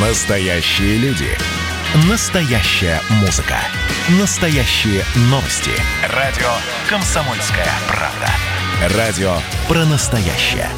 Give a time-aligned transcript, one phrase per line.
[0.00, 1.26] Настоящие люди.
[2.08, 3.56] Настоящая музыка.
[4.20, 5.72] Настоящие новости.
[6.14, 6.46] Радио
[6.88, 8.96] «Комсомольская правда».
[8.96, 9.32] Радио
[9.66, 10.68] про настоящее.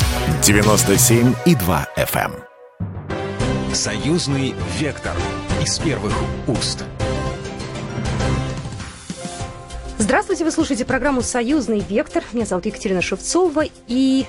[0.40, 2.32] 97,2 FM.
[2.32, 3.74] эм.
[3.74, 5.12] Союзный вектор
[5.62, 6.14] из первых
[6.46, 6.87] уст.
[9.98, 12.24] Здравствуйте, вы слушаете программу «Союзный вектор».
[12.32, 13.64] Меня зовут Екатерина Шевцова.
[13.87, 14.24] И,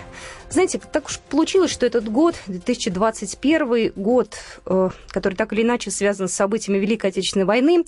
[0.51, 4.35] знаете, так уж получилось, что этот год, 2021 год,
[4.65, 7.85] э, который так или иначе связан с событиями Великой Отечественной войны,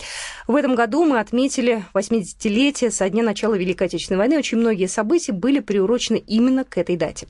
[0.48, 4.38] в этом году мы отметили 80-летие со дня начала Великой Отечественной войны.
[4.38, 7.28] Очень многие события были приурочены именно к этой дате.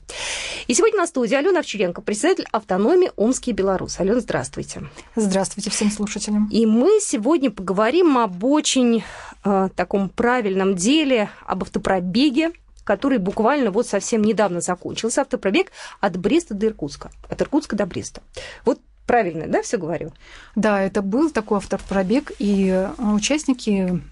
[0.66, 3.98] И сегодня на студии Алена Овчаренко, председатель автономии Омский Беларусь.
[3.98, 4.82] Алена, здравствуйте.
[5.16, 6.48] Здравствуйте всем слушателям.
[6.50, 9.02] И мы сегодня поговорим об очень
[9.44, 12.52] э, таком правильном деле, об автопробеге,
[12.84, 15.22] который буквально вот совсем недавно закончился.
[15.22, 17.10] Автопробег от Бреста до Иркутска.
[17.28, 18.22] От Иркутска до Бреста.
[18.64, 20.12] Вот правильно, да, все говорю?
[20.54, 24.02] Да, это был такой автопробег, и э, участники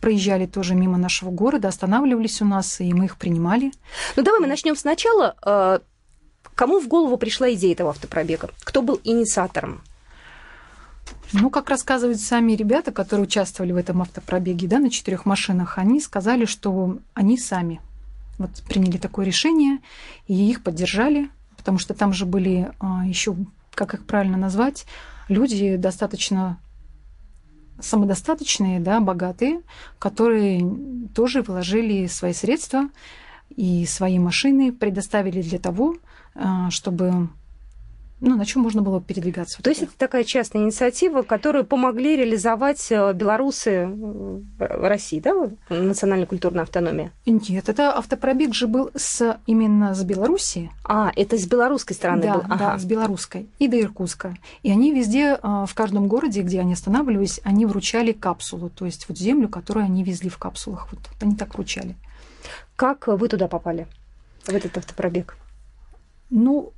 [0.00, 3.72] проезжали тоже мимо нашего города, останавливались у нас, и мы их принимали.
[4.16, 5.36] Ну, давай мы начнем сначала.
[5.44, 5.80] Э,
[6.54, 8.50] кому в голову пришла идея этого автопробега?
[8.64, 9.82] Кто был инициатором?
[11.32, 16.00] Ну, как рассказывают сами ребята, которые участвовали в этом автопробеге, да, на четырех машинах, они
[16.00, 17.80] сказали, что они сами
[18.38, 19.78] вот приняли такое решение,
[20.26, 23.34] и их поддержали, потому что там же были а, еще,
[23.74, 24.86] как их правильно назвать,
[25.28, 26.58] люди достаточно
[27.80, 29.60] самодостаточные, да, богатые,
[29.98, 30.64] которые
[31.14, 32.88] тоже вложили свои средства
[33.50, 35.96] и свои машины предоставили для того,
[36.34, 37.28] а, чтобы
[38.20, 39.62] ну, на чем можно было передвигаться.
[39.62, 46.26] То есть это такая частная инициатива, которую помогли реализовать э, белорусы в России, да, национальной
[46.26, 47.10] культурной автономии?
[47.26, 50.70] Нет, это автопробег же был с, именно с Белоруссии.
[50.84, 52.40] А, это с белорусской стороны да, был?
[52.44, 52.58] Ага.
[52.58, 54.36] Да, с белорусской и до Иркутска.
[54.62, 59.18] И они везде, в каждом городе, где они останавливались, они вручали капсулу, то есть вот
[59.18, 60.88] землю, которую они везли в капсулах.
[60.90, 61.96] Вот они так вручали.
[62.76, 63.86] Как вы туда попали,
[64.44, 65.36] в этот автопробег?
[66.30, 66.72] Ну,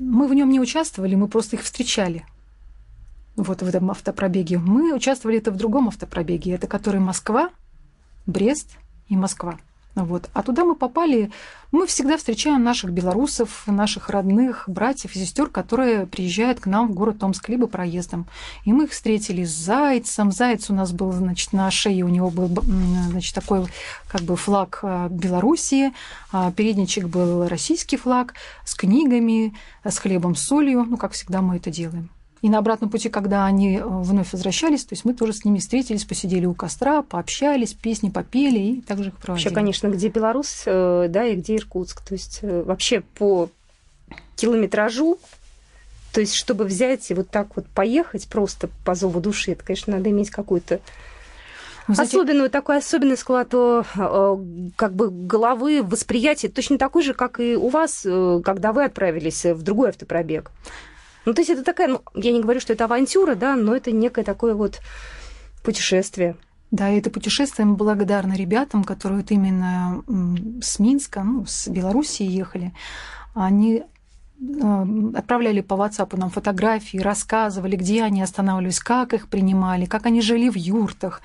[0.00, 2.24] мы в нем не участвовали, мы просто их встречали.
[3.36, 4.58] Вот в этом автопробеге.
[4.58, 7.50] Мы участвовали это в другом автопробеге, это который Москва,
[8.26, 8.78] Брест
[9.08, 9.58] и Москва.
[9.94, 10.30] Вот.
[10.34, 11.30] А туда мы попали,
[11.72, 16.94] мы всегда встречаем наших белорусов, наших родных, братьев и сестер, которые приезжают к нам в
[16.94, 18.26] город Томск либо проездом.
[18.64, 20.30] И мы их встретили с зайцем.
[20.30, 22.48] Заяц у нас был, значит, на шее у него был,
[23.10, 23.66] значит, такой
[24.08, 25.92] как бы флаг а, Белоруссии,
[26.32, 28.34] а передничек был российский флаг
[28.64, 32.10] с книгами, с хлебом, с солью, ну, как всегда мы это делаем.
[32.42, 35.58] И на обратном пути, когда они э, вновь возвращались, то есть мы тоже с ними
[35.58, 39.44] встретились, посидели у костра, пообщались, песни попели и также их проводили.
[39.44, 42.00] Вообще, конечно, где Беларусь, э, да, и где Иркутск.
[42.02, 43.50] То есть э, вообще по
[44.36, 45.18] километражу,
[46.14, 49.96] то есть чтобы взять и вот так вот поехать просто по зову души, это, конечно,
[49.96, 50.80] надо иметь какую-то
[51.88, 52.16] знаете...
[52.16, 58.06] Особенную такой особенный склад как бы головы, восприятия, точно такой же, как и у вас,
[58.44, 60.52] когда вы отправились в другой автопробег.
[61.24, 63.92] Ну, то есть это такая, ну, я не говорю, что это авантюра, да, но это
[63.92, 64.80] некое такое вот
[65.62, 66.36] путешествие.
[66.70, 70.02] Да, и это путешествие мы благодарны ребятам, которые вот именно
[70.62, 72.72] с Минска, ну, с Белоруссии ехали.
[73.34, 80.06] Они э, отправляли по WhatsApp нам фотографии, рассказывали, где они останавливались, как их принимали, как
[80.06, 81.22] они жили в юртах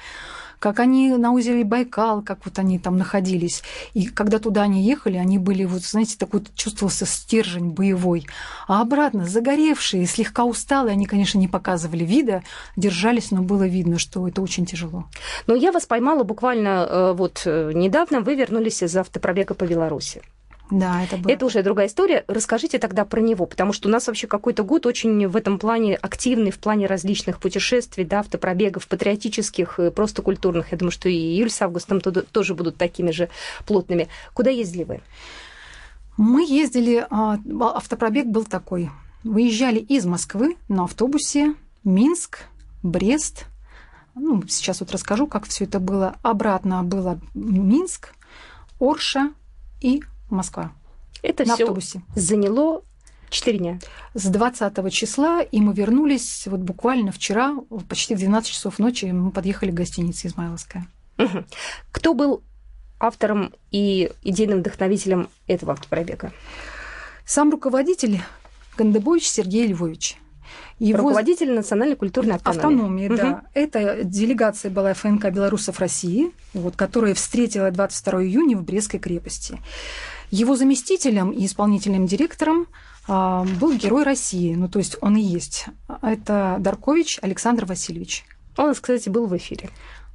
[0.60, 3.64] как они на озере Байкал, как вот они там находились.
[3.94, 8.26] И когда туда они ехали, они были, вот, знаете, такой чувствовался стержень боевой.
[8.68, 12.44] А обратно, загоревшие, слегка усталые, они, конечно, не показывали вида,
[12.76, 15.06] держались, но было видно, что это очень тяжело.
[15.48, 20.22] Но я вас поймала буквально э, вот э, недавно, вы вернулись из автопробега по Беларуси.
[20.72, 21.31] Да, это было.
[21.31, 22.24] Это уже другая история.
[22.28, 25.96] Расскажите тогда про него, потому что у нас вообще какой-то год очень в этом плане
[25.96, 30.72] активный, в плане различных путешествий, да, автопробегов, патриотических, просто культурных.
[30.72, 33.30] Я думаю, что и июль с августом тоже будут такими же
[33.68, 34.08] плотными.
[34.34, 35.02] Куда ездили вы?
[36.18, 37.38] Мы ездили, а,
[37.75, 38.90] автопробег был такой.
[39.24, 42.39] Выезжали из Москвы на автобусе Минск,
[42.84, 43.45] Брест.
[44.16, 46.16] Ну, сейчас вот расскажу, как все это было.
[46.24, 48.16] Обратно было Минск,
[48.80, 49.31] Орша
[49.81, 50.72] и Москва.
[51.22, 52.01] Это на все автобусе.
[52.16, 52.83] заняло
[53.30, 53.80] 4 дня.
[54.13, 57.56] С 20 числа, и мы вернулись вот буквально вчера,
[57.89, 60.88] почти в 12 часов ночи, мы подъехали к гостинице «Измайловская».
[61.18, 61.45] Угу.
[61.92, 62.44] Кто был
[63.00, 66.31] автором и идейным вдохновителем этого автопробега?
[67.25, 68.22] Сам руководитель
[68.77, 70.18] Гандебович Сергей Львович.
[70.77, 71.00] Его...
[71.00, 72.75] Руководитель национальной культурной автономии.
[72.75, 73.18] Автономии, угу.
[73.18, 73.44] да.
[73.54, 79.60] Это делегация была ФНК белорусов России, вот, которая встретила 22 июня в Брестской крепости.
[80.36, 82.68] Его заместителем и исполнительным директором
[83.08, 85.68] а, был герой России, ну то есть он и есть.
[86.02, 88.26] Это Даркович Александр Васильевич.
[88.58, 89.70] Он, кстати, был в эфире.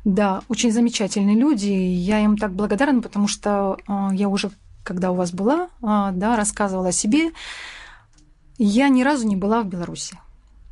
[0.05, 1.71] Да, очень замечательные люди.
[1.71, 4.51] Я им так благодарна, потому что а, я уже,
[4.85, 7.31] когда у вас была, а, да, рассказывала о себе.
[8.59, 10.19] Я ни разу не была в Беларуси.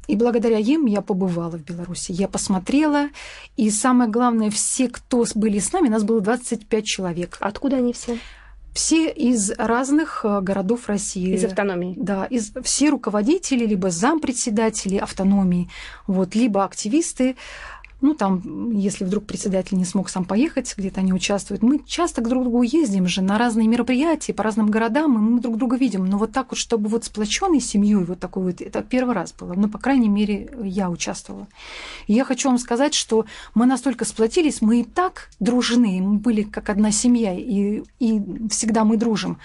[0.08, 2.12] И благодаря им я побывала в Беларуси.
[2.12, 3.08] Я посмотрела.
[3.56, 7.38] И самое главное, все, кто были с нами, нас было 25 человек.
[7.40, 8.18] Откуда они все?
[8.78, 11.34] Все из разных э, городов России.
[11.34, 11.94] Из автономии.
[11.96, 15.68] Да, из, все руководители, либо зампредседатели автономии,
[16.06, 17.34] вот, либо активисты
[18.00, 21.62] ну, там, если вдруг председатель не смог сам поехать, где-то они участвуют.
[21.62, 25.40] Мы часто к друг другу ездим же на разные мероприятия по разным городам, и мы
[25.40, 26.06] друг друга видим.
[26.06, 29.54] Но вот так вот, чтобы вот сплоченной семьей вот такой вот, это первый раз было.
[29.54, 31.48] Ну, по крайней мере, я участвовала.
[32.06, 36.42] И я хочу вам сказать, что мы настолько сплотились, мы и так дружны, мы были
[36.42, 39.38] как одна семья, и, и всегда мы дружим.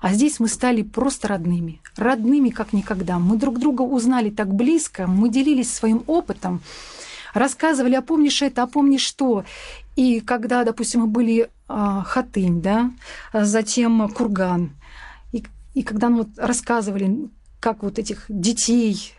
[0.00, 1.80] А здесь мы стали просто родными.
[1.96, 3.20] Родными, как никогда.
[3.20, 6.60] Мы друг друга узнали так близко, мы делились своим опытом
[7.32, 9.44] рассказывали, а помнишь это, а помнишь что.
[9.96, 12.92] И когда, допустим, мы были а, Хатынь, да,
[13.32, 14.72] затем Курган,
[15.32, 15.44] и,
[15.74, 17.28] и когда мы вот рассказывали,
[17.60, 19.14] как вот этих детей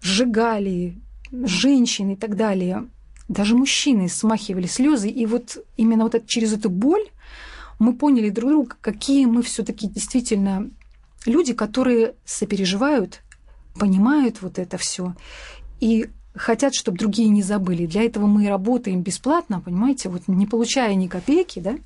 [0.00, 0.96] сжигали,
[1.32, 2.86] женщин и так далее,
[3.28, 7.08] даже мужчины смахивали слезы, и вот именно вот это, через эту боль
[7.78, 10.70] мы поняли друг друга, какие мы все-таки действительно
[11.26, 13.20] люди, которые сопереживают,
[13.78, 15.14] понимают вот это все.
[15.80, 17.86] И хотят, чтобы другие не забыли.
[17.86, 21.76] Для этого мы работаем бесплатно, понимаете, вот не получая ни копейки, да?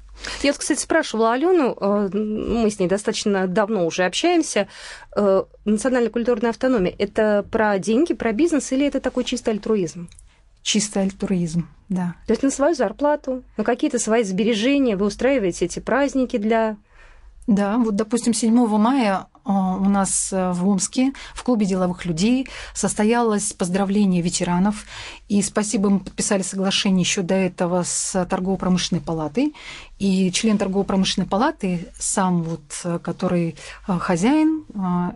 [0.43, 4.67] Я, кстати, спрашивала Алену, э, мы с ней достаточно давно уже общаемся.
[5.15, 10.09] Э, национальная культурная автономия– это про деньги, про бизнес или это такой чистый альтруизм?
[10.63, 12.17] Чистый альтруизм, да.
[12.27, 16.77] То есть на свою зарплату, на какие-то свои сбережения вы устраиваете эти праздники для
[17.49, 23.53] да, вот, допустим, 7 мая у нас э, в Омске в клубе деловых людей состоялось
[23.55, 24.85] поздравление ветеранов.
[25.29, 29.55] И спасибо, мы подписали соглашение еще до этого с торгово-промышленной палатой.
[29.99, 33.57] И член торгово-промышленной палаты, сам вот, э, который
[33.87, 34.65] э, хозяин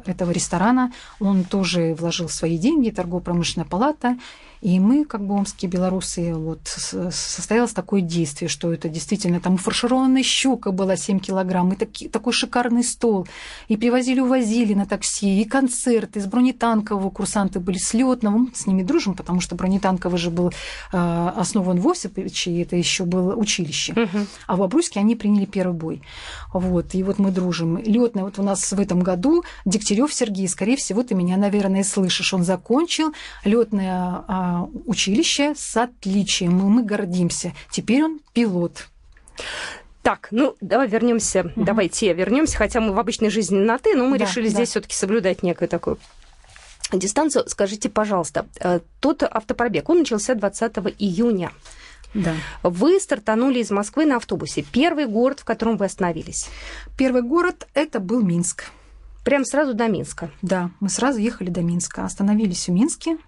[0.06, 4.16] этого ресторана, он тоже вложил свои деньги, торгово-промышленная палата.
[4.62, 10.22] И мы, как бы омские белорусы, вот состоялось такое действие, что это действительно там фаршированная
[10.22, 13.26] щука была 7 килограмм, и таки, такой шикарный стол.
[13.66, 18.38] И привозили, увозили на такси, и концерты с бронетанкового курсанты были с летного.
[18.38, 20.52] Мы с ними дружим, потому что бронетанковый же был
[20.92, 23.94] э, основан в Осиповиче, и это еще было училище.
[23.94, 24.26] Угу.
[24.46, 26.02] А в Абруйске они приняли первый бой.
[26.52, 27.76] Вот, и вот мы дружим.
[27.76, 32.32] Летное вот у нас в этом году Дегтярев Сергей, скорее всего, ты меня, наверное, слышишь.
[32.32, 33.12] Он закончил
[33.44, 36.54] летное а, училище с отличием.
[36.54, 37.52] Мы, мы гордимся.
[37.70, 38.88] Теперь он пилот.
[40.02, 41.64] Так, ну давай вернемся, угу.
[41.64, 44.54] давайте вернемся, хотя мы в обычной жизни на ты, но мы да, решили да.
[44.54, 45.98] здесь все-таки соблюдать некую такую
[46.92, 47.44] дистанцию.
[47.46, 51.52] Скажите, пожалуйста, э, тот автопробег, он начался 20 июня.
[52.14, 52.34] Да.
[52.62, 54.62] Вы стартанули из Москвы на автобусе.
[54.62, 56.48] Первый город, в котором вы остановились?
[56.96, 58.64] Первый город это был Минск.
[59.24, 60.30] Прям сразу до Минска?
[60.42, 62.04] Да, мы сразу ехали до Минска.
[62.04, 63.18] Остановились в Минске.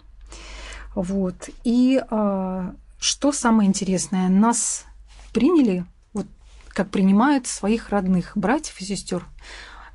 [0.93, 1.49] Вот.
[1.63, 4.85] И э, что самое интересное, нас
[5.33, 6.27] приняли, вот
[6.69, 9.25] как принимают своих родных братьев и сестер.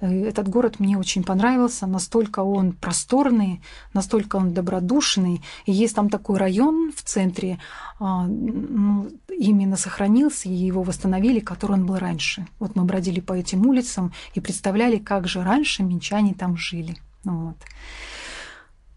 [0.00, 3.60] Э, этот город мне очень понравился, настолько он просторный,
[3.94, 5.42] настолько он добродушный.
[5.66, 7.58] И есть там такой район в центре,
[7.98, 12.46] а, ну, именно сохранился, и его восстановили, который он был раньше.
[12.58, 16.96] Вот мы бродили по этим улицам и представляли, как же раньше минчане там жили.
[17.24, 17.56] Вот.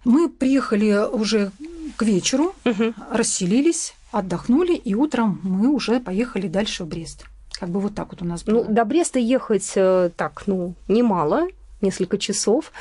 [0.05, 1.51] Мы приехали уже
[1.95, 2.93] к вечеру, угу.
[3.11, 7.25] расселились, отдохнули, и утром мы уже поехали дальше в Брест.
[7.63, 8.55] Как бы вот так вот у нас было.
[8.55, 11.47] Ну, до Бреста ехать э, так, ну, немало,
[11.79, 12.73] несколько часов.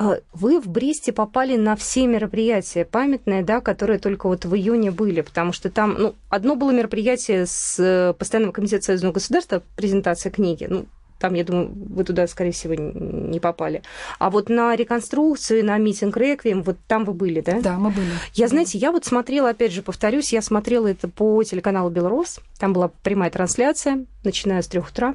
[0.00, 4.90] Э, вы в Бресте попали на все мероприятия памятные, да, которые только вот в июне
[4.90, 10.32] были, потому что там, ну, одно было мероприятие с э, Постоянного комитета Союзного государства, презентация
[10.32, 10.86] книги, ну,
[11.24, 13.80] там, я думаю, вы туда, скорее всего, не попали.
[14.18, 17.62] А вот на реконструкцию, на митинг Реквием, вот там вы были, да?
[17.62, 18.10] Да, мы были.
[18.34, 22.40] Я, знаете, я вот смотрела, опять же, повторюсь, я смотрела это по телеканалу «Белрос».
[22.58, 25.14] Там была прямая трансляция, начиная с трех утра.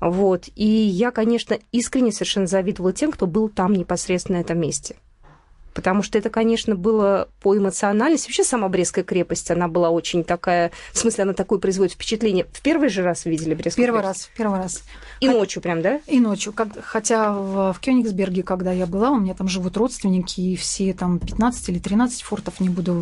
[0.00, 0.48] Вот.
[0.56, 4.96] И я, конечно, искренне совершенно завидовала тем, кто был там непосредственно на этом месте
[5.74, 8.28] потому что это, конечно, было по эмоциональности.
[8.28, 12.46] Вообще сама Брестская крепость, она была очень такая, в смысле, она такое производит впечатление.
[12.52, 14.26] В первый же раз видели Брестскую первый крепость?
[14.26, 14.82] раз, первый раз.
[15.20, 15.36] И как...
[15.36, 16.00] ночью прям, да?
[16.06, 16.52] И ночью.
[16.52, 16.68] Как...
[16.82, 21.18] Хотя в, в Кёнигсберге, когда я была, у меня там живут родственники, и все там
[21.18, 22.92] 15 или 13 фортов, не буду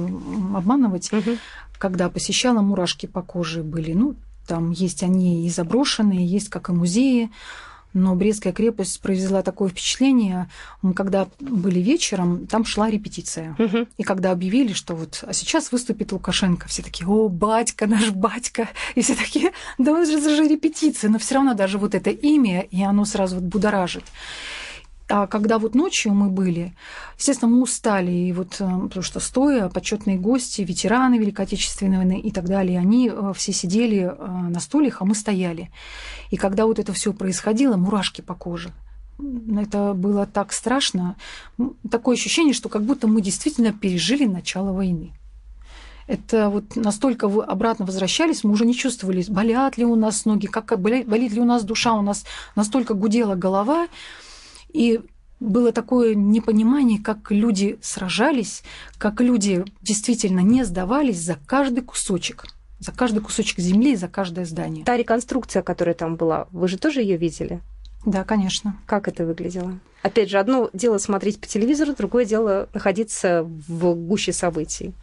[0.55, 1.37] обманывать, угу.
[1.79, 3.93] когда посещала, мурашки по коже были.
[3.93, 7.31] Ну, там есть они и заброшенные, есть как и музеи.
[7.95, 10.49] Но Брестская крепость произвела такое впечатление.
[10.83, 13.57] Мы когда были вечером, там шла репетиция.
[13.59, 13.89] Мгм.
[13.97, 18.69] И когда объявили, что вот а сейчас выступит Лукашенко, все такие, о, батька, наш батька.
[18.95, 21.11] И все такие, да это же, это же репетиция.
[21.11, 24.05] Но все равно даже вот это имя, и оно сразу вот будоражит.
[25.11, 26.75] А когда вот ночью мы были,
[27.17, 32.21] естественно, мы устали, и вот, э, потому что стоя, почетные гости, ветераны Великой Отечественной войны
[32.21, 35.71] и так далее, они э, все сидели э, на стульях, а мы стояли.
[36.31, 38.71] И когда вот это все происходило, мурашки по коже.
[39.57, 41.17] Это было так страшно.
[41.91, 45.13] Такое ощущение, что как будто мы действительно пережили начало войны.
[46.07, 50.47] Это вот настолько вы обратно возвращались, мы уже не чувствовали, болят ли у нас ноги,
[50.47, 52.25] как боля- болит ли у нас душа, у нас
[52.57, 53.89] настолько гудела голова.
[54.73, 55.01] И
[55.41, 58.63] было такое непонимание, как люди сражались,
[58.99, 62.47] как люди действительно не сдавались за каждый кусочек,
[62.81, 64.85] за каждый кусочек земли, за каждое здание.
[64.85, 67.61] Та реконструкция, которая там была, вы же тоже ее видели?
[68.05, 68.77] Да, конечно.
[68.87, 69.79] Как это выглядело?
[70.03, 74.95] Опять же, одно дело смотреть по телевизору, другое дело находиться в гуще событий.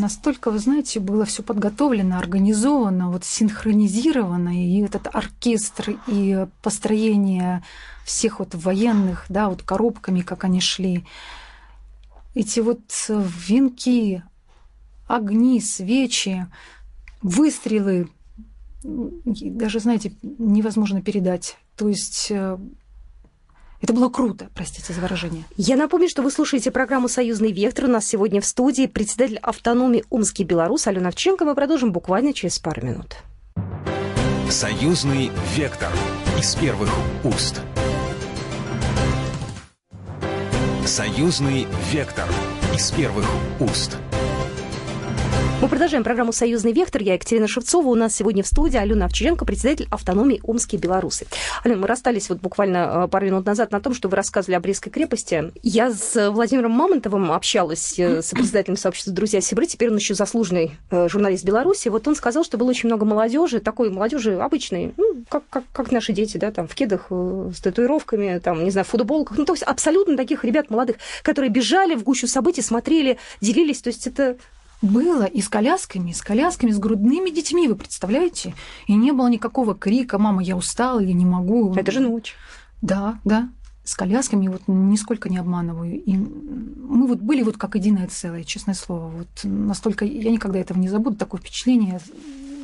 [0.00, 7.62] Настолько, вы знаете, было все подготовлено, организовано, вот синхронизировано, и этот оркестр, и построение
[8.06, 11.04] всех вот военных, да, вот коробками, как они шли.
[12.34, 14.22] Эти вот венки,
[15.06, 16.46] огни, свечи,
[17.20, 18.08] выстрелы,
[18.82, 21.58] даже, знаете, невозможно передать.
[21.76, 22.58] То есть э,
[23.82, 25.44] это было круто, простите за выражение.
[25.56, 27.86] Я напомню, что вы слушаете программу «Союзный вектор».
[27.86, 31.44] У нас сегодня в студии председатель автономии Омский белорус Алена Овченко.
[31.44, 33.16] Мы продолжим буквально через пару минут.
[34.48, 35.90] Союзный вектор
[36.38, 36.90] из первых
[37.24, 37.60] уст.
[40.86, 42.28] Союзный вектор
[42.74, 43.26] из первых
[43.58, 43.98] уст.
[45.62, 47.00] Мы продолжаем программу «Союзный вектор».
[47.02, 47.86] Я Екатерина Шевцова.
[47.86, 51.28] У нас сегодня в студии Алена Овчаренко, председатель автономии Омские белорусы.
[51.62, 54.60] Алена, мы расстались вот буквально э, пару минут назад на том, что вы рассказывали о
[54.60, 55.52] Брестской крепости.
[55.62, 59.66] Я с Владимиром Мамонтовым общалась, э, с председателем сообщества «Друзья Сибры».
[59.66, 61.90] Теперь он еще заслуженный э, журналист Беларуси.
[61.90, 65.92] Вот он сказал, что было очень много молодежи, такой молодежи обычной, ну, как, как, как
[65.92, 69.38] наши дети, да, там, в кедах э, с татуировками, там, не знаю, в футболках.
[69.38, 73.80] Ну, то есть абсолютно таких ребят молодых, которые бежали в гущу событий, смотрели, делились.
[73.80, 74.38] То есть это
[74.82, 78.54] Было и с колясками, и с колясками, с грудными детьми, вы представляете?
[78.88, 81.72] И не было никакого крика «мама, я устала» или «не могу».
[81.74, 82.34] Это же ночь.
[82.82, 83.48] Да, да.
[83.84, 86.02] С колясками вот нисколько не обманываю.
[86.02, 89.08] И мы вот были вот как единое целое, честное слово.
[89.08, 92.00] Вот настолько я никогда этого не забуду, такое впечатление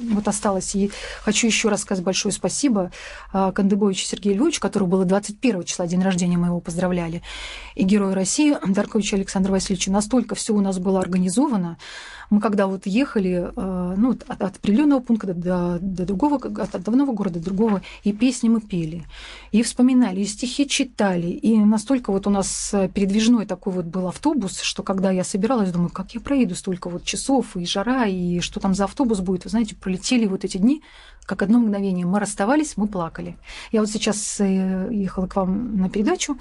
[0.00, 0.75] вот осталось.
[0.75, 0.90] И
[1.23, 2.90] хочу еще раз сказать большое спасибо
[3.33, 7.23] а, Кандыбовичу Сергею Львовичу, которого было 21 числа день рождения, мы его поздравляли,
[7.75, 9.93] и Герою России Дарковичу Александру Васильевичу.
[9.93, 11.78] Настолько все у нас было организовано.
[12.31, 17.12] Мы когда вот ехали а, ну, от, от определенного пункта до, до другого, от одного
[17.12, 19.07] города до другого, и песни мы пели,
[19.50, 24.61] и вспоминали, и стихи читали, и настолько вот у нас передвижной такой вот был автобус,
[24.61, 28.61] что когда я собиралась, думаю, как я проеду столько вот часов, и жара, и что
[28.61, 30.83] там за автобус будет, вы знаете, пролетели вот эти дни,
[31.25, 32.04] как одно мгновение.
[32.04, 33.37] Мы расставались, мы плакали.
[33.73, 36.37] Я вот сейчас э, ехала к вам на передачу,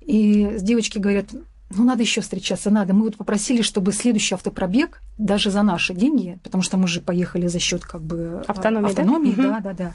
[0.00, 1.26] и девочки говорят,
[1.70, 2.94] ну, надо еще встречаться, надо.
[2.94, 7.48] Мы вот попросили, чтобы следующий автопробег, даже за наши деньги, потому что мы же поехали
[7.48, 9.02] за счет как бы Автономии, да?
[9.02, 9.42] автономии Мгм.
[9.42, 9.92] да, да, да,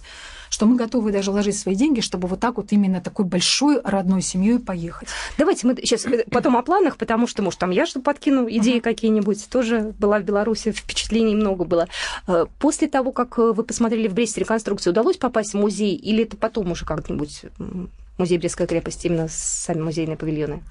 [0.52, 4.22] что мы готовы даже вложить свои деньги, чтобы вот так вот именно такой большой родной
[4.22, 5.08] семьей поехать.
[5.38, 8.82] Давайте мы сейчас потом о планах, потому что, может, там я что подкину, идеи Мгм.
[8.82, 9.48] какие-нибудь.
[9.50, 11.88] Тоже была в Беларуси, впечатлений много было.
[12.28, 15.96] Э, После того, как э, вы посмотрели в Бресте реконструкцию, удалось попасть в музей?
[15.96, 17.46] Или это потом уже как-нибудь
[18.18, 20.62] музей Брестской крепости, именно сами музейные павильоны?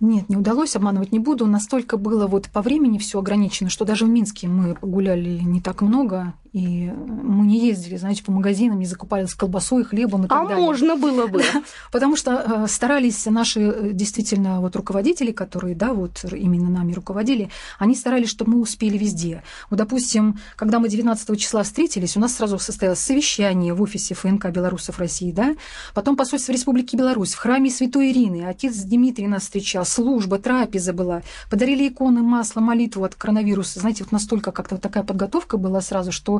[0.00, 1.44] Нет, не удалось, обманывать не буду.
[1.46, 5.82] Настолько было вот по времени все ограничено, что даже в Минске мы погуляли не так
[5.82, 10.46] много, и мы не ездили, знаете, по магазинам, не закупались колбасой, хлебом и так А
[10.48, 10.64] далее.
[10.64, 11.42] можно было бы.
[11.92, 17.50] Потому что э, старались наши э, действительно вот руководители, которые, да, вот именно нами руководили,
[17.78, 19.44] они старались, чтобы мы успели везде.
[19.70, 24.50] Вот, допустим, когда мы 19 числа встретились, у нас сразу состоялось совещание в офисе ФНК
[24.50, 25.54] белорусов России, да,
[25.94, 31.22] потом посольство Республики Беларусь в храме Святой Ирины, отец Дмитрий нас встречал, служба, трапеза была,
[31.48, 33.78] подарили иконы, масло, молитву от коронавируса.
[33.78, 36.39] Знаете, вот настолько как-то вот такая подготовка была сразу, что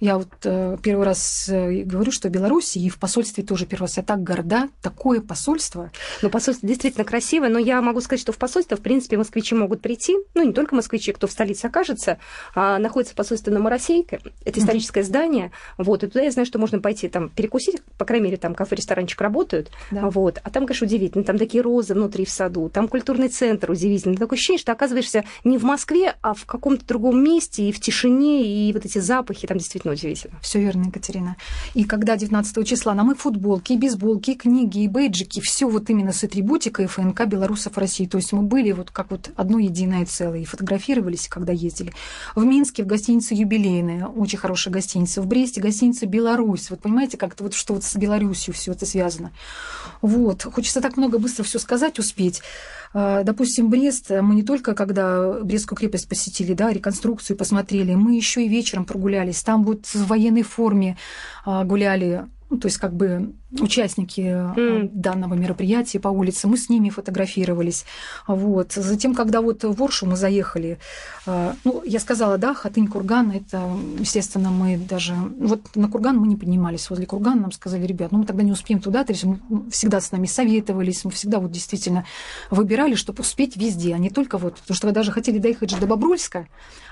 [0.00, 3.84] я вот э, первый раз э, говорю, что в Беларуси и в посольстве тоже первый
[3.84, 3.96] раз.
[3.96, 5.90] Я так горда, такое посольство.
[6.22, 9.80] Ну, посольство действительно красивое, но я могу сказать, что в посольство, в принципе, москвичи могут
[9.80, 12.18] прийти, ну, не только москвичи, кто в столице окажется,
[12.54, 16.80] а находится посольство на Моросейке, это историческое здание, вот, и туда я знаю, что можно
[16.80, 20.10] пойти там перекусить, по крайней мере, там кафе-ресторанчик работают, Да.
[20.10, 24.16] вот, а там, конечно, удивительно, там такие розы внутри в саду, там культурный центр удивительный.
[24.16, 28.44] Такое ощущение, что оказываешься не в Москве, а в каком-то другом месте, и в тишине,
[28.46, 30.38] и вот эти запахи, там действительно удивительно.
[30.40, 31.36] Все верно, Екатерина.
[31.74, 35.90] И когда 19 числа нам и футболки, и бейсболки, и книги, и бейджики, все вот
[35.90, 38.06] именно с атрибутикой ФНК белорусов России.
[38.06, 41.92] То есть мы были вот как вот одно единое целое, и фотографировались, когда ездили.
[42.34, 45.22] В Минске в гостинице «Юбилейная», очень хорошая гостиница.
[45.22, 46.70] В Бресте гостиница «Беларусь».
[46.70, 49.32] Вот понимаете, как-то вот что вот с Беларусью все это связано.
[50.02, 50.42] Вот.
[50.44, 52.42] Хочется так много быстро все сказать, успеть.
[52.98, 58.42] А, допустим, Брест, мы не только когда Брестскую крепость посетили, да, реконструкцию посмотрели, мы еще
[58.42, 59.42] и вечером прогулялись.
[59.42, 60.96] Там вот в военной форме
[61.44, 64.90] а, гуляли ну, то есть как бы участники mm.
[64.92, 67.84] данного мероприятия по улице, мы с ними фотографировались.
[68.26, 68.72] Вот.
[68.72, 70.78] Затем, когда вот в Оршу мы заехали,
[71.26, 73.62] а, ну, я сказала, да, Хатынь, Курган, это,
[73.98, 75.14] естественно, мы даже...
[75.14, 78.52] Вот на Курган мы не поднимались, возле Кургана нам сказали, ребят, ну, мы тогда не
[78.52, 79.38] успеем туда, то есть мы
[79.70, 82.04] всегда с нами советовались, мы всегда вот действительно
[82.50, 85.76] выбирали, чтобы успеть везде, а не только вот, потому что вы даже хотели доехать же
[85.78, 86.46] до Бобруйска,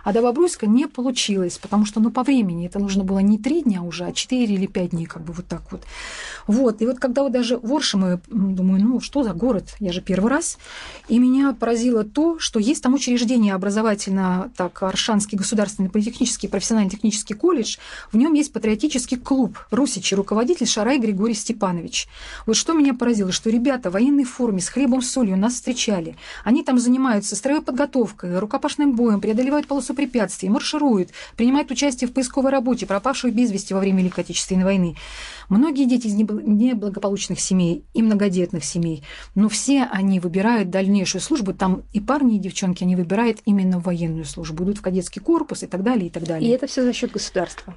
[0.05, 3.63] а до Бобруйска не получилось, потому что, ну, по времени это нужно было не три
[3.63, 5.83] дня уже, а четыре или пять дней, как бы вот так вот.
[6.55, 10.01] Вот, и вот когда вот даже в Орше думаю, ну, что за город, я же
[10.01, 10.57] первый раз,
[11.09, 17.35] и меня поразило то, что есть там учреждение образовательно, так, Аршанский государственный политехнический профессиональный технический
[17.35, 17.79] колледж,
[18.13, 22.07] в нем есть патриотический клуб Русичи, руководитель Шарай Григорий Степанович.
[22.47, 26.17] Вот что меня поразило, что ребята в военной форме с хлебом, солью нас встречали.
[26.45, 32.53] Они там занимаются строевой подготовкой, рукопашным боем, преодолевают полосу препятствий, маршируют, принимают участие в поисковой
[32.53, 34.95] работе, пропавших без вести во время Великой Отечественной войны.
[35.49, 39.03] Многие дети из неблагополучных семей и многодетных семей,
[39.35, 41.53] но все они выбирают дальнейшую службу.
[41.53, 45.67] Там и парни, и девчонки, они выбирают именно военную службу, идут в кадетский корпус и
[45.67, 46.49] так далее, и так далее.
[46.49, 47.75] И это все за счет государства?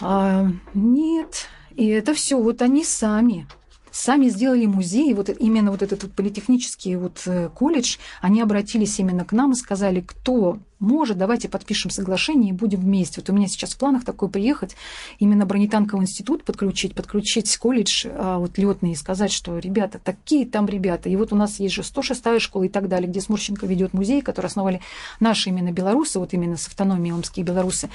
[0.00, 3.46] А, нет, и это все вот они сами
[3.92, 9.24] сами сделали музей, вот именно вот этот вот политехнический вот э, колледж, они обратились именно
[9.24, 13.20] к нам и сказали, кто может, давайте подпишем соглашение и будем вместе.
[13.20, 14.76] Вот у меня сейчас в планах такое приехать,
[15.20, 20.66] именно бронетанковый институт подключить, подключить колледж а, вот летный и сказать, что ребята, такие там
[20.66, 21.08] ребята.
[21.08, 24.22] И вот у нас есть же 106-я школа и так далее, где Сморщенко ведет музей,
[24.22, 24.80] который основали
[25.20, 27.88] наши именно белорусы, вот именно с автономией омские белорусы.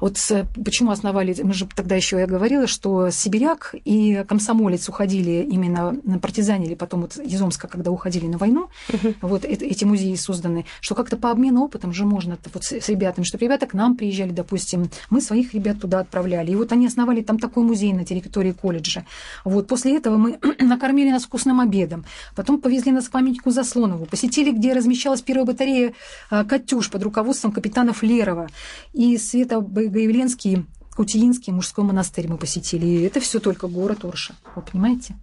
[0.00, 0.18] Вот
[0.64, 6.74] почему основали, мы же тогда еще я говорила, что сибиряк и комсомолец уходили именно партизанили
[6.74, 9.14] потом вот из Омска, когда уходили на войну, uh-huh.
[9.22, 12.15] вот эти музеи созданы, что как-то по обмену опытом же можно
[12.52, 16.52] вот с, с ребятами, чтобы ребята к нам приезжали, допустим, мы своих ребят туда отправляли.
[16.52, 19.04] И вот они основали там такой музей на территории колледжа.
[19.44, 22.04] Вот после этого мы накормили нас вкусным обедом.
[22.34, 24.06] Потом повезли нас к памятнику Заслонову.
[24.06, 25.92] Посетили, где размещалась первая батарея
[26.30, 28.48] а, «Катюш» под руководством капитана Флерова.
[28.92, 32.86] И Света Гаевленский Кутиинский мужской монастырь мы посетили.
[32.86, 34.34] И это все только город Орша.
[34.54, 35.14] Вы понимаете?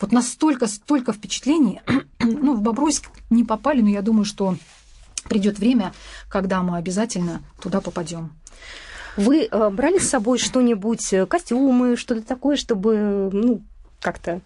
[0.00, 1.80] Вот настолько, столько впечатлений.
[2.20, 4.56] ну, в Бобруйск не попали, но я думаю, что
[5.28, 5.92] придет время,
[6.28, 8.32] когда мы обязательно туда попадем.
[9.16, 13.62] Вы э, брали с собой что-нибудь, э, костюмы, что-то такое, чтобы ну,
[14.00, 14.40] как-то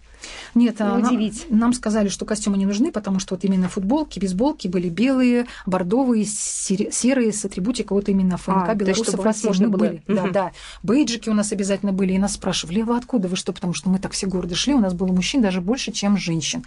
[0.55, 1.47] нет, а удивить.
[1.51, 5.47] Нам, нам сказали, что костюмы не нужны, потому что вот именно футболки, бейсболки были белые,
[5.67, 9.77] бордовые, серые с атрибутикой вот именно ФНК а, белорусов России было.
[9.77, 10.03] были.
[10.09, 10.17] Угу.
[10.17, 10.53] Да, да.
[10.83, 13.53] Бейджики у нас обязательно были, и нас спрашивали, а вы откуда вы что?
[13.53, 16.65] Потому что мы так все города шли, у нас было мужчин даже больше, чем женщин.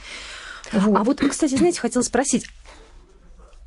[0.71, 0.97] Вот.
[0.97, 2.45] А вот, кстати, знаете, хотела спросить,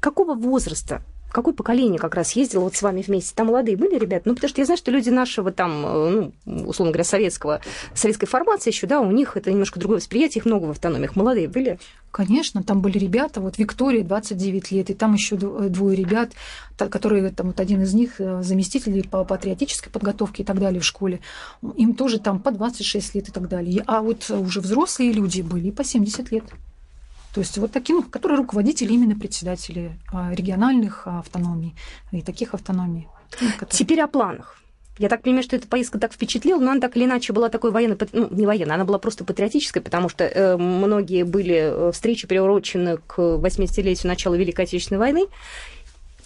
[0.01, 3.35] какого возраста какое поколение как раз ездило вот с вами вместе?
[3.35, 4.29] Там молодые были ребята?
[4.29, 7.61] Ну, потому что я знаю, что люди нашего там, э, ну, условно говоря, советского,
[7.95, 11.17] советской формации еще, да, у них это немножко другое восприятие, их много в автономиях.
[11.17, 11.79] Молодые были?
[12.11, 16.33] Конечно, там были ребята, вот Виктория, 29 лет, и там еще двое ребят,
[16.77, 20.85] которые, там вот один из них э, заместитель по патриотической подготовке и так далее в
[20.85, 21.21] школе,
[21.77, 23.85] им тоже там по 26 лет и так далее.
[23.87, 26.45] А вот уже взрослые люди были по 70 лет.
[27.35, 31.75] То есть вот такие, ну, которые руководители, именно председатели а, региональных автономий
[32.11, 33.09] и таких автономий.
[33.41, 33.79] Ну, которые...
[33.79, 34.57] Теперь о планах.
[34.99, 37.71] Я так понимаю, что эта поездка так впечатлила, но она так или иначе была такой
[37.71, 42.27] военной, ну, не военной, она была просто патриотической, потому что э, многие были э, встречи
[42.27, 45.27] приурочены к 80-летию начала Великой Отечественной войны.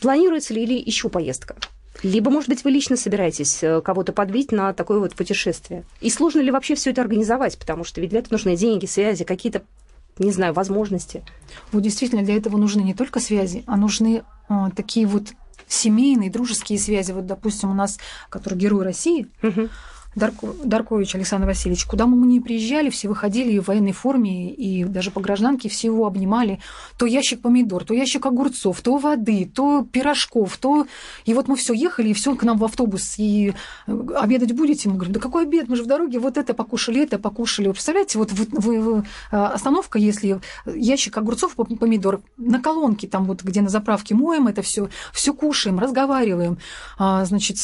[0.00, 1.54] Планируется ли или еще поездка?
[2.02, 5.84] Либо, может быть, вы лично собираетесь э, кого-то подбить на такое вот путешествие.
[6.00, 9.24] И сложно ли вообще все это организовать, потому что ведь для этого нужны деньги, связи,
[9.24, 9.62] какие-то
[10.18, 11.22] не знаю, возможности.
[11.72, 15.28] Вот действительно, для этого нужны не только связи, а нужны а, такие вот
[15.66, 17.12] семейные, дружеские связи.
[17.12, 17.98] Вот, допустим, у нас,
[18.28, 19.68] который герой России, угу.
[20.14, 25.10] Дарко, Даркович Александр Васильевич, куда мы не приезжали, все выходили в военной форме, и даже
[25.10, 26.60] по гражданке все его обнимали.
[26.98, 30.86] То ящик помидор, то ящик огурцов, то воды, то пирожков, то...
[31.24, 33.54] И вот мы все ехали, и все к нам в автобус, и
[33.86, 34.88] э, обедать будете?
[34.88, 37.66] Мы говорим, да какой обед, мы же в дороге вот это покушали, это покушали.
[37.66, 43.42] Вы представляете, вот вы, вы, вы, остановка, если ящик огурцов, помидор, на колонке там вот,
[43.42, 46.58] где на заправке моем это все, все кушаем, разговариваем.
[46.98, 47.56] А, значит,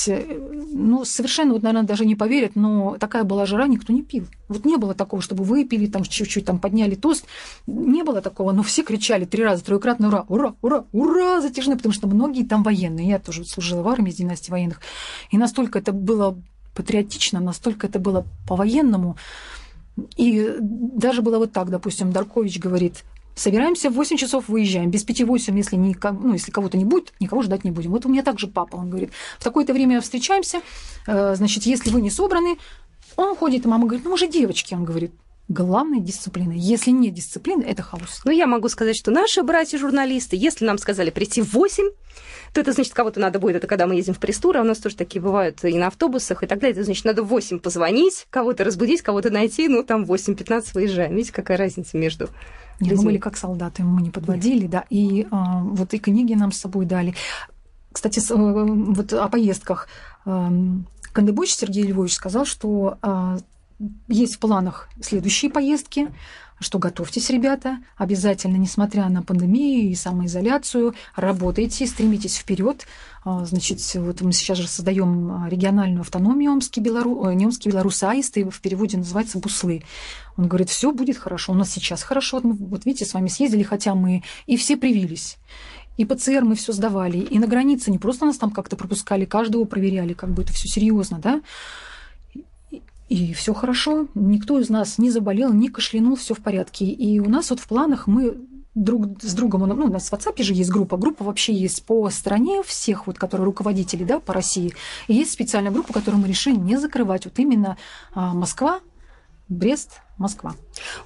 [0.73, 4.27] ну, совершенно, вот, наверное, даже не поверите, верят, но такая была жара, никто не пил.
[4.49, 7.27] Вот не было такого, чтобы выпили, там чуть-чуть там подняли тост.
[7.67, 11.93] Не было такого, но все кричали три раза, троекратно ура, ура, ура, ура, затяжные, потому
[11.93, 13.09] что многие там военные.
[13.09, 14.81] Я тоже служила в армии с династии военных.
[15.31, 16.39] И настолько это было
[16.75, 19.17] патриотично, настолько это было по-военному.
[20.17, 24.91] И даже было вот так, допустим, Даркович говорит, Собираемся в 8 часов, выезжаем.
[24.91, 27.91] Без 5-8, если, не, ну, если кого-то не будет, никого ждать не будем.
[27.91, 30.61] Вот у меня также папа, он говорит, в такое-то время встречаемся,
[31.07, 32.59] э, значит, если вы не собраны,
[33.17, 35.13] он ходит, и мама говорит, ну, же девочки, он говорит,
[35.51, 36.53] главная дисциплина.
[36.53, 38.23] Если нет дисциплины, это хаос.
[38.25, 41.91] Ну, я могу сказать, что наши братья-журналисты, если нам сказали прийти в 8,
[42.55, 44.79] то это значит, кого-то надо будет, это когда мы ездим в пресс а у нас
[44.79, 48.27] тоже такие бывают и на автобусах и так далее, это значит, надо в 8 позвонить,
[48.31, 51.15] кого-то разбудить, кого-то найти, ну, там в 8-15 выезжаем.
[51.15, 52.31] Видите, какая разница между
[52.81, 54.85] не, мы были как солдаты, мы не подводили, да.
[54.91, 57.15] И а, вот и книги нам с собой дали.
[57.93, 59.89] Кстати, э, вот о поездках.
[60.25, 63.39] Кандыбович Сергей Львович сказал, что а,
[64.09, 66.09] есть в планах следующие поездки,
[66.61, 72.87] что готовьтесь, ребята, обязательно, несмотря на пандемию и самоизоляцию, работайте, стремитесь вперед.
[73.25, 77.31] А, значит, вот мы сейчас же создаем региональную автономию Омский, Белору...
[77.33, 79.83] не Омский Белорусаист, и в переводе называется Буслы.
[80.37, 82.37] Он говорит, все будет хорошо, у нас сейчас хорошо.
[82.37, 85.39] Вот, мы, вот видите, с вами съездили, хотя мы и все привились.
[85.97, 89.65] И ПЦР мы все сдавали, и на границе не просто нас там как-то пропускали, каждого
[89.65, 91.43] проверяли, как бы это все серьезно, да.
[93.11, 96.85] И все хорошо, никто из нас не заболел, не кашлянул, все в порядке.
[96.85, 98.37] И у нас вот в планах мы
[98.77, 102.09] друг с другом, ну, у нас в WhatsApp же есть группа, группа вообще есть по
[102.11, 104.75] стране всех, вот, которые руководители, да, по России.
[105.09, 107.25] И есть специальная группа, которую мы решили не закрывать.
[107.25, 107.77] Вот именно
[108.15, 108.79] а, Москва,
[109.51, 110.55] Брест, Москва.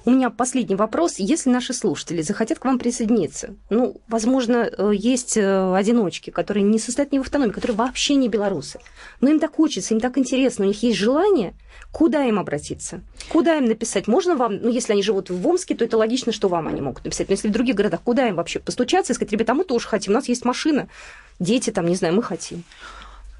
[0.05, 1.15] У меня последний вопрос.
[1.17, 6.77] Если наши слушатели захотят к вам присоединиться, ну, возможно, э, есть э, одиночки, которые не
[6.77, 8.79] состоят ни в автономии, которые вообще не белорусы,
[9.19, 11.55] но им так хочется, им так интересно, у них есть желание,
[11.91, 13.01] куда им обратиться?
[13.29, 14.07] Куда им написать?
[14.07, 17.03] Можно вам, ну, если они живут в Омске, то это логично, что вам они могут
[17.03, 17.27] написать.
[17.29, 20.13] Но если в других городах, куда им вообще постучаться и сказать, ребята, мы тоже хотим,
[20.13, 20.87] у нас есть машина,
[21.39, 22.63] дети там, не знаю, мы хотим.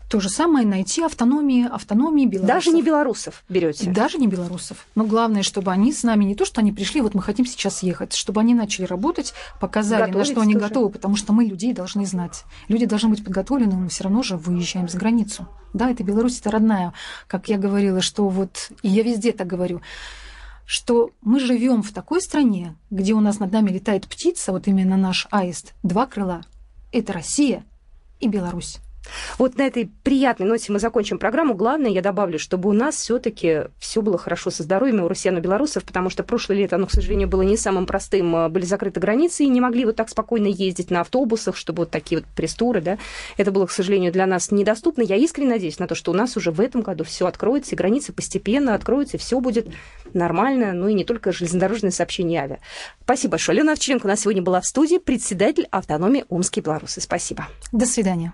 [0.09, 2.55] То же самое найти автономии, автономии белорусов.
[2.55, 3.89] Даже не белорусов берете.
[3.89, 4.85] Даже не белорусов.
[4.93, 7.81] Но главное, чтобы они с нами не то, что они пришли, вот мы хотим сейчас
[7.81, 10.65] ехать, чтобы они начали работать, показали, Готовить на что они тоже.
[10.67, 12.43] готовы, потому что мы людей должны знать.
[12.67, 15.47] Люди должны быть подготовлены, мы все равно же выезжаем за границу.
[15.73, 16.93] Да, это Беларусь, это родная.
[17.27, 19.81] Как я говорила, что вот, и я везде так говорю,
[20.65, 24.97] что мы живем в такой стране, где у нас над нами летает птица, вот именно
[24.97, 26.41] наш аист, два крыла.
[26.91, 27.63] Это Россия
[28.19, 28.77] и Беларусь.
[29.37, 31.53] Вот на этой приятной ноте мы закончим программу.
[31.53, 35.41] Главное, я добавлю, чтобы у нас все-таки все было хорошо со здоровьем у россиян и
[35.41, 38.35] белорусов, потому что прошлое лето, оно, к сожалению, было не самым простым.
[38.35, 41.91] А, были закрыты границы и не могли вот так спокойно ездить на автобусах, чтобы вот
[41.91, 42.97] такие вот пресс-туры, да.
[43.37, 45.01] Это было, к сожалению, для нас недоступно.
[45.01, 47.77] Я искренне надеюсь на то, что у нас уже в этом году все откроется, и
[47.77, 49.67] границы постепенно откроются, и все будет
[50.13, 52.59] нормально, ну и не только железнодорожное сообщение авиа.
[53.03, 53.57] Спасибо большое.
[53.57, 57.01] Лена Овчаренко у нас сегодня была в студии, председатель автономии Омские белорусы.
[57.01, 57.47] Спасибо.
[57.71, 58.33] До свидания.